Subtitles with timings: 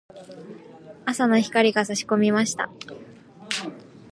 [1.05, 2.71] 朝の光が差し込みました。